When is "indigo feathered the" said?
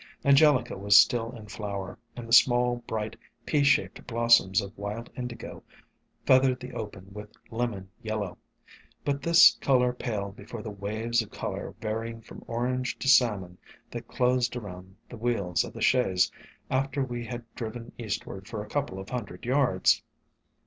5.15-6.73